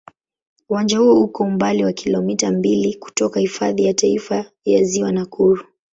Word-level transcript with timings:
Uwanja 0.69 0.97
huo 0.99 1.19
uko 1.19 1.43
umbali 1.43 1.83
wa 1.83 1.93
kilomita 1.93 2.51
mbili 2.51 2.95
kutoka 2.95 3.39
Hifadhi 3.39 3.83
ya 3.85 3.93
Taifa 3.93 4.45
ya 4.65 4.83
Ziwa 4.83 5.11
Nakuru. 5.11 5.67